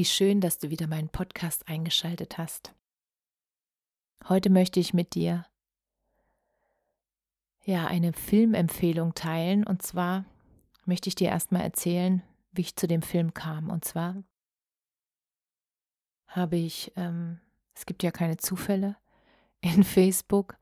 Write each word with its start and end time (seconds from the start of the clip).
Wie 0.00 0.06
schön, 0.06 0.40
dass 0.40 0.56
du 0.56 0.70
wieder 0.70 0.86
meinen 0.86 1.10
Podcast 1.10 1.68
eingeschaltet 1.68 2.38
hast. 2.38 2.74
Heute 4.30 4.48
möchte 4.48 4.80
ich 4.80 4.94
mit 4.94 5.14
dir 5.14 5.44
ja 7.66 7.86
eine 7.86 8.14
Filmempfehlung 8.14 9.12
teilen 9.12 9.66
und 9.66 9.82
zwar 9.82 10.24
möchte 10.86 11.10
ich 11.10 11.16
dir 11.16 11.28
erstmal 11.28 11.60
erzählen, 11.60 12.22
wie 12.50 12.62
ich 12.62 12.76
zu 12.76 12.88
dem 12.88 13.02
Film 13.02 13.34
kam. 13.34 13.68
Und 13.68 13.84
zwar 13.84 14.24
habe 16.28 16.56
ich, 16.56 16.92
ähm, 16.96 17.38
es 17.74 17.84
gibt 17.84 18.02
ja 18.02 18.10
keine 18.10 18.38
Zufälle, 18.38 18.96
in 19.60 19.84
Facebook 19.84 20.56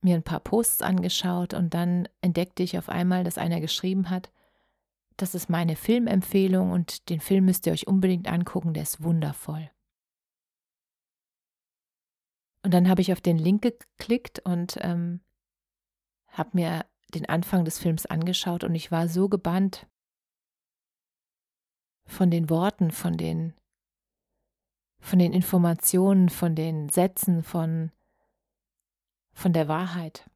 mir 0.00 0.14
ein 0.14 0.22
paar 0.22 0.40
Posts 0.40 0.80
angeschaut 0.80 1.52
und 1.52 1.74
dann 1.74 2.08
entdeckte 2.22 2.62
ich 2.62 2.78
auf 2.78 2.88
einmal, 2.88 3.22
dass 3.22 3.36
einer 3.36 3.60
geschrieben 3.60 4.08
hat, 4.08 4.30
das 5.18 5.34
ist 5.34 5.50
meine 5.50 5.76
Filmempfehlung 5.76 6.70
und 6.70 7.08
den 7.10 7.20
Film 7.20 7.44
müsst 7.44 7.66
ihr 7.66 7.72
euch 7.72 7.86
unbedingt 7.86 8.28
angucken, 8.28 8.72
der 8.72 8.84
ist 8.84 9.02
wundervoll. 9.02 9.70
Und 12.64 12.72
dann 12.72 12.88
habe 12.88 13.00
ich 13.00 13.12
auf 13.12 13.20
den 13.20 13.38
Link 13.38 13.62
geklickt 13.62 14.40
und 14.40 14.78
ähm, 14.80 15.20
habe 16.28 16.50
mir 16.52 16.86
den 17.14 17.28
Anfang 17.28 17.64
des 17.64 17.78
Films 17.78 18.06
angeschaut 18.06 18.64
und 18.64 18.74
ich 18.74 18.90
war 18.90 19.08
so 19.08 19.28
gebannt 19.28 19.86
von 22.06 22.30
den 22.30 22.48
Worten, 22.48 22.90
von 22.90 23.16
den, 23.16 23.54
von 25.00 25.18
den 25.18 25.32
Informationen, 25.32 26.28
von 26.28 26.54
den 26.54 26.88
Sätzen, 26.90 27.42
von, 27.42 27.90
von 29.32 29.52
der 29.52 29.68
Wahrheit, 29.68 30.28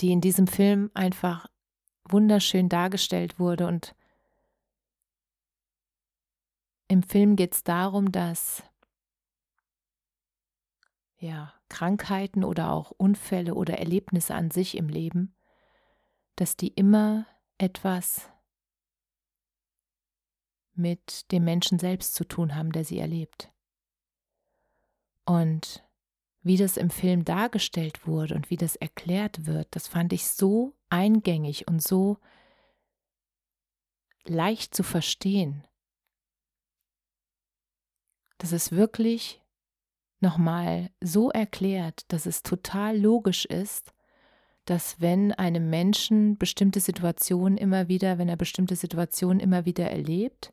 die 0.00 0.12
in 0.12 0.20
diesem 0.20 0.46
Film 0.46 0.90
einfach 0.94 1.51
wunderschön 2.08 2.68
dargestellt 2.68 3.38
wurde. 3.38 3.66
Und 3.66 3.94
im 6.88 7.02
Film 7.02 7.36
geht 7.36 7.54
es 7.54 7.64
darum, 7.64 8.12
dass 8.12 8.62
ja, 11.18 11.54
Krankheiten 11.68 12.44
oder 12.44 12.72
auch 12.72 12.90
Unfälle 12.90 13.54
oder 13.54 13.78
Erlebnisse 13.78 14.34
an 14.34 14.50
sich 14.50 14.76
im 14.76 14.88
Leben, 14.88 15.34
dass 16.34 16.56
die 16.56 16.68
immer 16.68 17.26
etwas 17.58 18.28
mit 20.74 21.30
dem 21.30 21.44
Menschen 21.44 21.78
selbst 21.78 22.14
zu 22.14 22.24
tun 22.24 22.54
haben, 22.56 22.72
der 22.72 22.84
sie 22.84 22.98
erlebt. 22.98 23.52
Und 25.24 25.84
wie 26.42 26.56
das 26.56 26.76
im 26.76 26.90
Film 26.90 27.24
dargestellt 27.24 28.06
wurde 28.06 28.34
und 28.34 28.50
wie 28.50 28.56
das 28.56 28.74
erklärt 28.74 29.46
wird, 29.46 29.68
das 29.70 29.86
fand 29.86 30.12
ich 30.12 30.26
so 30.26 30.74
eingängig 30.92 31.66
und 31.68 31.82
so 31.82 32.18
leicht 34.24 34.74
zu 34.74 34.82
verstehen, 34.82 35.66
dass 38.38 38.52
es 38.52 38.72
wirklich 38.72 39.42
nochmal 40.20 40.90
so 41.00 41.30
erklärt, 41.30 42.04
dass 42.12 42.26
es 42.26 42.42
total 42.42 42.96
logisch 42.98 43.44
ist, 43.44 43.92
dass 44.64 45.00
wenn 45.00 45.32
einem 45.32 45.70
Menschen 45.70 46.38
bestimmte 46.38 46.78
Situationen 46.78 47.58
immer 47.58 47.88
wieder, 47.88 48.18
wenn 48.18 48.28
er 48.28 48.36
bestimmte 48.36 48.76
Situationen 48.76 49.40
immer 49.40 49.64
wieder 49.64 49.90
erlebt, 49.90 50.52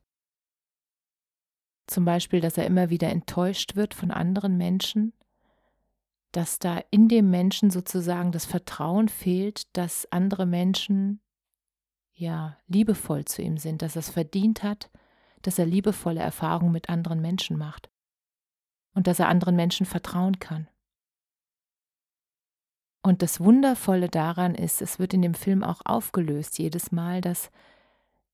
zum 1.85 2.05
Beispiel, 2.05 2.39
dass 2.39 2.57
er 2.57 2.65
immer 2.65 2.89
wieder 2.89 3.09
enttäuscht 3.09 3.75
wird 3.75 3.93
von 3.93 4.09
anderen 4.09 4.57
Menschen, 4.57 5.13
dass 6.31 6.59
da 6.59 6.81
in 6.91 7.07
dem 7.07 7.29
Menschen 7.29 7.71
sozusagen 7.71 8.31
das 8.31 8.45
Vertrauen 8.45 9.09
fehlt, 9.09 9.75
dass 9.75 10.11
andere 10.11 10.45
Menschen 10.45 11.21
ja 12.13 12.57
liebevoll 12.67 13.25
zu 13.25 13.41
ihm 13.41 13.57
sind, 13.57 13.81
dass 13.81 13.95
er 13.95 14.01
es 14.01 14.09
verdient 14.09 14.61
hat, 14.61 14.91
dass 15.41 15.57
er 15.57 15.65
liebevolle 15.65 16.19
Erfahrungen 16.19 16.71
mit 16.71 16.89
anderen 16.89 17.21
Menschen 17.21 17.57
macht 17.57 17.89
und 18.93 19.07
dass 19.07 19.19
er 19.19 19.29
anderen 19.29 19.55
Menschen 19.55 19.85
vertrauen 19.85 20.39
kann. 20.39 20.67
Und 23.01 23.21
das 23.21 23.39
Wundervolle 23.39 24.09
daran 24.09 24.55
ist, 24.55 24.81
es 24.81 24.99
wird 24.99 25.13
in 25.13 25.21
dem 25.21 25.33
Film 25.33 25.63
auch 25.63 25.81
aufgelöst 25.85 26.59
jedes 26.59 26.91
Mal, 26.91 27.21
dass 27.21 27.49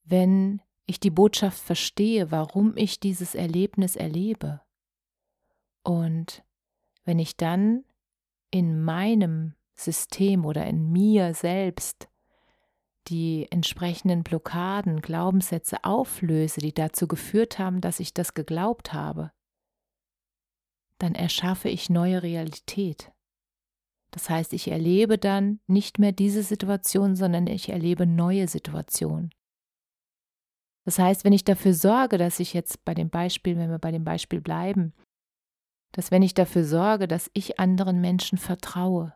wenn 0.03 0.61
ich 0.87 0.99
die 0.99 1.11
Botschaft 1.11 1.59
verstehe, 1.59 2.31
warum 2.31 2.75
ich 2.75 2.99
dieses 2.99 3.35
Erlebnis 3.35 3.95
erlebe 3.95 4.61
und 5.83 6.43
wenn 7.05 7.19
ich 7.19 7.37
dann 7.37 7.85
in 8.51 8.83
meinem 8.83 9.53
System 9.75 10.45
oder 10.45 10.65
in 10.65 10.91
mir 10.91 11.33
selbst 11.33 12.09
die 13.07 13.47
entsprechenden 13.51 14.23
Blockaden, 14.23 15.01
Glaubenssätze 15.01 15.83
auflöse, 15.83 16.59
die 16.59 16.73
dazu 16.73 17.07
geführt 17.07 17.59
haben, 17.59 17.81
dass 17.81 17.99
ich 17.99 18.13
das 18.13 18.33
geglaubt 18.33 18.93
habe, 18.93 19.31
dann 20.97 21.13
erschaffe 21.13 21.69
ich 21.69 21.89
neue 21.89 22.23
Realität. 22.23 23.11
Das 24.11 24.29
heißt, 24.29 24.53
ich 24.53 24.69
erlebe 24.69 25.17
dann 25.17 25.59
nicht 25.67 25.99
mehr 25.99 26.13
diese 26.13 26.41
Situation, 26.41 27.15
sondern 27.15 27.47
ich 27.47 27.69
erlebe 27.69 28.05
neue 28.05 28.47
Situationen. 28.47 29.31
Das 30.85 30.99
heißt, 30.99 31.25
wenn 31.25 31.33
ich 31.33 31.43
dafür 31.43 31.73
sorge, 31.73 32.17
dass 32.17 32.39
ich 32.39 32.53
jetzt 32.53 32.85
bei 32.85 32.93
dem 32.93 33.09
Beispiel, 33.09 33.57
wenn 33.57 33.69
wir 33.69 33.79
bei 33.79 33.91
dem 33.91 34.03
Beispiel 34.03 34.39
bleiben, 34.39 34.93
dass 35.95 36.11
wenn 36.11 36.23
ich 36.23 36.33
dafür 36.33 36.65
sorge, 36.65 37.07
dass 37.07 37.31
ich 37.33 37.57
anderen 37.57 38.01
Menschen 38.01 38.37
vertraue, 38.37 39.13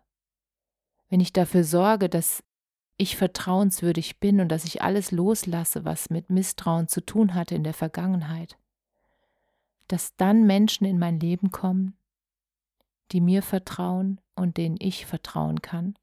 wenn 1.10 1.20
ich 1.20 1.34
dafür 1.34 1.66
sorge, 1.66 2.08
dass 2.08 2.42
ich 2.96 3.18
vertrauenswürdig 3.18 4.22
bin 4.22 4.40
und 4.40 4.48
dass 4.48 4.64
ich 4.64 4.82
alles 4.82 5.12
loslasse, 5.12 5.84
was 5.84 6.10
mit 6.10 6.30
Misstrauen 6.30 6.88
zu 6.88 7.02
tun 7.02 7.34
hatte 7.34 7.54
in 7.54 7.66
der 7.66 7.74
Vergangenheit, 7.74 8.58
dass 9.90 10.16
dann 10.16 10.48
Menschen 10.48 10.86
in 10.86 10.98
mein 10.98 11.20
Leben 11.20 11.52
kommen, 11.52 11.98
die 13.12 13.20
mir 13.20 13.42
vertrauen 13.42 14.22
und 14.38 14.56
denen 14.56 14.78
ich 14.80 15.06
vertrauen 15.06 15.62
kann, 15.62 16.00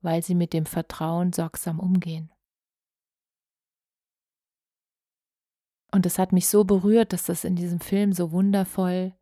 weil 0.00 0.22
sie 0.22 0.36
mit 0.36 0.52
dem 0.52 0.66
Vertrauen 0.66 1.32
sorgsam 1.32 1.80
umgehen. 1.80 2.30
Und 5.90 6.06
es 6.06 6.20
hat 6.20 6.30
mich 6.30 6.46
so 6.46 6.62
berührt, 6.62 7.12
dass 7.12 7.24
das 7.24 7.42
in 7.42 7.56
diesem 7.56 7.80
Film 7.80 8.12
so 8.12 8.30
wundervoll 8.30 9.12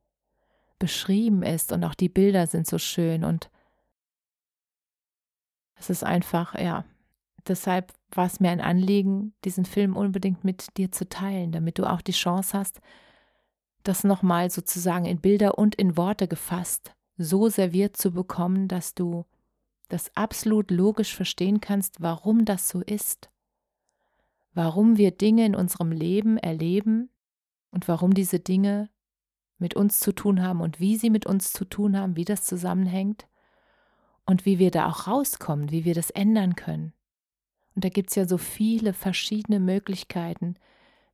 beschrieben 0.79 1.43
ist 1.43 1.73
und 1.73 1.85
auch 1.85 1.95
die 1.95 2.09
Bilder 2.09 2.47
sind 2.47 2.67
so 2.67 2.79
schön 2.79 3.25
und 3.25 3.51
es 5.77 5.91
ist 5.91 6.05
einfach, 6.05 6.55
ja, 6.59 6.85
deshalb 7.47 7.93
war 8.11 8.27
es 8.27 8.41
mir 8.41 8.51
ein 8.51 8.61
Anliegen, 8.61 9.35
diesen 9.45 9.65
Film 9.65 9.97
unbedingt 9.97 10.45
mit 10.45 10.77
dir 10.77 10.93
zu 10.93 11.09
teilen, 11.09 11.53
damit 11.53 11.79
du 11.79 11.85
auch 11.85 12.01
die 12.01 12.13
Chance 12.13 12.57
hast, 12.57 12.81
das 13.83 14.05
nochmal 14.05 14.51
sozusagen 14.51 15.05
in 15.05 15.21
Bilder 15.21 15.59
und 15.59 15.75
in 15.75 15.97
Worte 15.97 16.29
gefasst 16.29 16.95
so 17.17 17.49
serviert 17.49 17.97
zu 17.97 18.13
bekommen, 18.13 18.69
dass 18.69 18.95
du 18.95 19.25
das 19.89 20.15
absolut 20.17 20.71
logisch 20.71 21.15
verstehen 21.15 21.61
kannst, 21.61 22.01
warum 22.01 22.45
das 22.45 22.69
so 22.69 22.81
ist, 22.81 23.31
warum 24.53 24.97
wir 24.97 25.11
Dinge 25.11 25.45
in 25.47 25.55
unserem 25.55 25.93
Leben 25.93 26.39
erleben 26.39 27.11
und 27.71 27.87
warum 27.89 28.15
diese 28.15 28.41
Dinge 28.41 28.89
mit 29.59 29.75
uns 29.75 30.01
zu 30.01 30.13
tun 30.13 30.43
haben 30.43 30.61
und 30.61 30.81
wie 30.81 30.97
sie 30.97 31.11
mit 31.11 31.27
uns 31.27 31.53
zu 31.53 31.65
tun 31.65 31.99
haben, 31.99 32.17
wie 32.17 32.25
das 32.25 32.45
zusammenhängt 32.45 33.27
und 34.27 34.47
wie 34.47 34.59
wir 34.59 34.71
da 34.71 34.89
auch 34.89 35.07
rauskommen, 35.07 35.71
wie 35.71 35.85
wir 35.85 35.95
das 35.95 36.11
ändern 36.11 36.57
können. 36.57 36.93
Und 37.75 37.85
da 37.85 37.89
gibt 37.89 38.11
es 38.11 38.17
ja 38.17 38.27
so 38.27 38.39
viele 38.39 38.93
verschiedene 38.93 39.61
Möglichkeiten, 39.61 40.57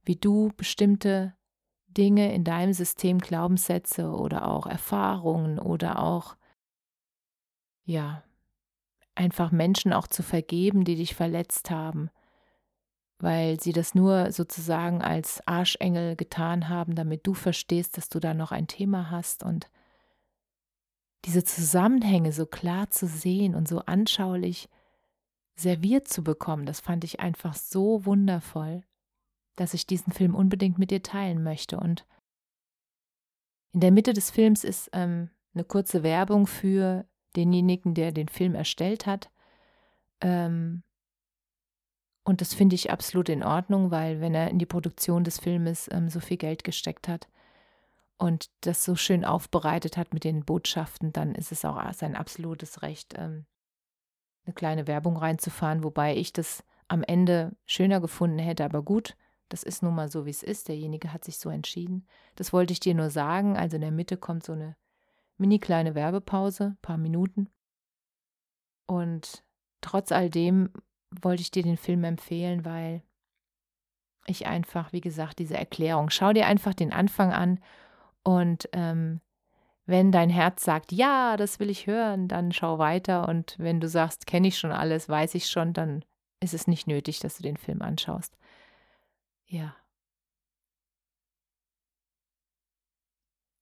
wie 0.04 0.16
du 0.16 0.50
bestimmte 0.56 1.34
Dinge 1.88 2.32
in 2.32 2.44
deinem 2.44 2.72
System, 2.72 3.18
Glaubenssätze 3.18 4.10
oder 4.10 4.48
auch 4.48 4.66
Erfahrungen 4.66 5.58
oder 5.58 6.02
auch, 6.02 6.36
ja, 7.84 8.22
einfach 9.14 9.50
Menschen 9.50 9.92
auch 9.92 10.06
zu 10.06 10.22
vergeben, 10.22 10.84
die 10.84 10.94
dich 10.94 11.14
verletzt 11.14 11.70
haben, 11.70 12.10
weil 13.22 13.60
sie 13.60 13.72
das 13.72 13.94
nur 13.94 14.32
sozusagen 14.32 15.02
als 15.02 15.46
Arschengel 15.46 16.16
getan 16.16 16.68
haben, 16.68 16.94
damit 16.94 17.26
du 17.26 17.34
verstehst, 17.34 17.96
dass 17.96 18.08
du 18.08 18.20
da 18.20 18.34
noch 18.34 18.52
ein 18.52 18.66
Thema 18.66 19.10
hast 19.10 19.42
und 19.42 19.70
diese 21.26 21.44
Zusammenhänge 21.44 22.32
so 22.32 22.46
klar 22.46 22.90
zu 22.90 23.06
sehen 23.06 23.54
und 23.54 23.68
so 23.68 23.80
anschaulich 23.80 24.68
serviert 25.54 26.08
zu 26.08 26.24
bekommen, 26.24 26.64
das 26.64 26.80
fand 26.80 27.04
ich 27.04 27.20
einfach 27.20 27.54
so 27.54 28.06
wundervoll, 28.06 28.82
dass 29.56 29.74
ich 29.74 29.86
diesen 29.86 30.12
Film 30.12 30.34
unbedingt 30.34 30.78
mit 30.78 30.90
dir 30.90 31.02
teilen 31.02 31.42
möchte. 31.42 31.78
Und 31.78 32.06
in 33.72 33.80
der 33.80 33.90
Mitte 33.90 34.14
des 34.14 34.30
Films 34.30 34.64
ist 34.64 34.88
ähm, 34.94 35.28
eine 35.52 35.64
kurze 35.64 36.02
Werbung 36.02 36.46
für 36.46 37.04
denjenigen, 37.36 37.94
der 37.94 38.12
den 38.12 38.28
Film 38.28 38.54
erstellt 38.54 39.06
hat. 39.06 39.30
Ähm, 40.22 40.82
und 42.24 42.40
das 42.40 42.54
finde 42.54 42.74
ich 42.74 42.90
absolut 42.90 43.28
in 43.28 43.42
Ordnung, 43.42 43.90
weil 43.90 44.20
wenn 44.20 44.34
er 44.34 44.50
in 44.50 44.58
die 44.58 44.66
Produktion 44.66 45.24
des 45.24 45.38
Filmes 45.38 45.88
ähm, 45.90 46.08
so 46.08 46.20
viel 46.20 46.36
Geld 46.36 46.64
gesteckt 46.64 47.08
hat 47.08 47.28
und 48.18 48.50
das 48.60 48.84
so 48.84 48.94
schön 48.94 49.24
aufbereitet 49.24 49.96
hat 49.96 50.12
mit 50.12 50.24
den 50.24 50.44
Botschaften, 50.44 51.12
dann 51.12 51.34
ist 51.34 51.52
es 51.52 51.64
auch 51.64 51.80
sein 51.92 52.16
absolutes 52.16 52.82
Recht, 52.82 53.14
ähm, 53.16 53.46
eine 54.44 54.54
kleine 54.54 54.86
Werbung 54.86 55.16
reinzufahren, 55.16 55.82
wobei 55.84 56.16
ich 56.16 56.32
das 56.32 56.64
am 56.88 57.02
Ende 57.02 57.56
schöner 57.66 58.00
gefunden 58.00 58.38
hätte, 58.38 58.64
aber 58.64 58.82
gut, 58.82 59.16
das 59.50 59.64
ist 59.64 59.82
nun 59.82 59.94
mal 59.94 60.08
so, 60.08 60.26
wie 60.26 60.30
es 60.30 60.44
ist. 60.44 60.68
Derjenige 60.68 61.12
hat 61.12 61.24
sich 61.24 61.38
so 61.38 61.50
entschieden. 61.50 62.06
Das 62.36 62.52
wollte 62.52 62.72
ich 62.72 62.80
dir 62.80 62.94
nur 62.94 63.10
sagen. 63.10 63.56
Also 63.56 63.76
in 63.76 63.82
der 63.82 63.90
Mitte 63.90 64.16
kommt 64.16 64.44
so 64.44 64.52
eine 64.52 64.76
mini 65.38 65.58
kleine 65.58 65.96
Werbepause, 65.96 66.76
paar 66.82 66.96
Minuten. 66.96 67.50
Und 68.86 69.44
trotz 69.80 70.12
all 70.12 70.30
dem 70.30 70.70
wollte 71.10 71.42
ich 71.42 71.50
dir 71.50 71.62
den 71.62 71.76
Film 71.76 72.04
empfehlen, 72.04 72.64
weil 72.64 73.02
ich 74.26 74.46
einfach, 74.46 74.92
wie 74.92 75.00
gesagt, 75.00 75.38
diese 75.38 75.56
Erklärung, 75.56 76.10
schau 76.10 76.32
dir 76.32 76.46
einfach 76.46 76.74
den 76.74 76.92
Anfang 76.92 77.32
an 77.32 77.60
und 78.22 78.68
ähm, 78.72 79.20
wenn 79.86 80.12
dein 80.12 80.30
Herz 80.30 80.64
sagt, 80.64 80.92
ja, 80.92 81.36
das 81.36 81.58
will 81.58 81.68
ich 81.68 81.86
hören, 81.86 82.28
dann 82.28 82.52
schau 82.52 82.78
weiter 82.78 83.28
und 83.28 83.56
wenn 83.58 83.80
du 83.80 83.88
sagst, 83.88 84.26
kenne 84.26 84.48
ich 84.48 84.58
schon 84.58 84.72
alles, 84.72 85.08
weiß 85.08 85.34
ich 85.34 85.46
schon, 85.48 85.72
dann 85.72 86.04
ist 86.40 86.54
es 86.54 86.66
nicht 86.66 86.86
nötig, 86.86 87.18
dass 87.20 87.36
du 87.36 87.42
den 87.42 87.56
Film 87.56 87.82
anschaust. 87.82 88.36
Ja. 89.46 89.74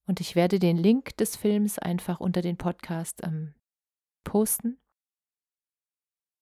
Und 0.07 0.21
ich 0.21 0.37
werde 0.37 0.59
den 0.59 0.77
Link 0.77 1.17
des 1.17 1.37
Films 1.37 1.79
einfach 1.79 2.21
unter 2.21 2.43
den 2.43 2.57
Podcast 2.57 3.21
ähm, 3.25 3.55
posten 4.25 4.79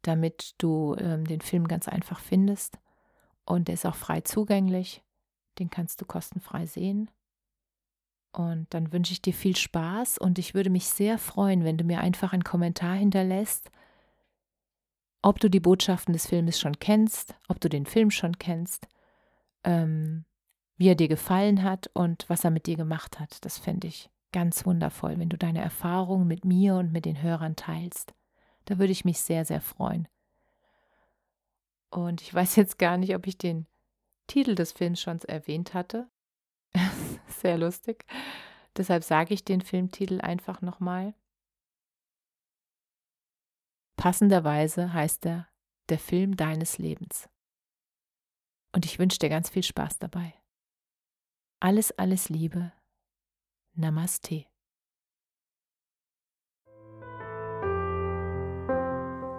damit 0.06 0.54
du 0.58 0.96
ähm, 0.98 1.26
den 1.26 1.40
Film 1.40 1.68
ganz 1.68 1.88
einfach 1.88 2.20
findest. 2.20 2.78
Und 3.44 3.68
der 3.68 3.74
ist 3.74 3.86
auch 3.86 3.94
frei 3.94 4.20
zugänglich. 4.20 5.02
Den 5.58 5.70
kannst 5.70 6.00
du 6.00 6.04
kostenfrei 6.04 6.66
sehen. 6.66 7.10
Und 8.32 8.72
dann 8.74 8.92
wünsche 8.92 9.12
ich 9.12 9.22
dir 9.22 9.32
viel 9.32 9.56
Spaß 9.56 10.18
und 10.18 10.38
ich 10.38 10.52
würde 10.52 10.68
mich 10.68 10.86
sehr 10.88 11.16
freuen, 11.16 11.64
wenn 11.64 11.78
du 11.78 11.84
mir 11.84 12.00
einfach 12.00 12.34
einen 12.34 12.44
Kommentar 12.44 12.94
hinterlässt, 12.94 13.70
ob 15.22 15.40
du 15.40 15.48
die 15.48 15.60
Botschaften 15.60 16.12
des 16.12 16.26
Filmes 16.26 16.60
schon 16.60 16.78
kennst, 16.78 17.34
ob 17.48 17.60
du 17.60 17.70
den 17.70 17.86
Film 17.86 18.10
schon 18.10 18.38
kennst, 18.38 18.88
ähm, 19.64 20.26
wie 20.76 20.88
er 20.88 20.94
dir 20.96 21.08
gefallen 21.08 21.62
hat 21.62 21.88
und 21.94 22.28
was 22.28 22.44
er 22.44 22.50
mit 22.50 22.66
dir 22.66 22.76
gemacht 22.76 23.18
hat. 23.18 23.42
Das 23.44 23.56
fände 23.56 23.86
ich 23.86 24.10
ganz 24.32 24.66
wundervoll, 24.66 25.18
wenn 25.18 25.30
du 25.30 25.38
deine 25.38 25.62
Erfahrungen 25.62 26.26
mit 26.26 26.44
mir 26.44 26.74
und 26.74 26.92
mit 26.92 27.06
den 27.06 27.22
Hörern 27.22 27.56
teilst. 27.56 28.14
Da 28.66 28.78
würde 28.78 28.92
ich 28.92 29.04
mich 29.04 29.20
sehr, 29.20 29.44
sehr 29.44 29.60
freuen. 29.60 30.06
Und 31.90 32.20
ich 32.20 32.32
weiß 32.32 32.56
jetzt 32.56 32.78
gar 32.78 32.98
nicht, 32.98 33.14
ob 33.14 33.26
ich 33.26 33.38
den 33.38 33.66
Titel 34.26 34.54
des 34.54 34.72
Films 34.72 35.00
schon 35.00 35.20
erwähnt 35.22 35.72
hatte. 35.72 36.10
sehr 37.28 37.56
lustig. 37.58 38.04
Deshalb 38.76 39.04
sage 39.04 39.32
ich 39.32 39.44
den 39.44 39.62
Filmtitel 39.62 40.20
einfach 40.20 40.60
nochmal. 40.60 41.14
Passenderweise 43.96 44.92
heißt 44.92 45.26
er 45.26 45.48
Der 45.88 45.98
Film 45.98 46.36
deines 46.36 46.78
Lebens. 46.78 47.28
Und 48.74 48.84
ich 48.84 48.98
wünsche 48.98 49.18
dir 49.18 49.30
ganz 49.30 49.48
viel 49.48 49.62
Spaß 49.62 49.98
dabei. 49.98 50.34
Alles, 51.60 51.92
alles 51.98 52.28
Liebe. 52.28 52.72
Namaste. 53.72 54.44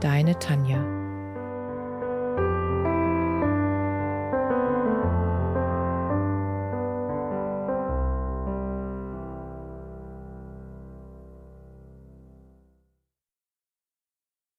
Deine 0.00 0.38
Tanja. 0.38 1.07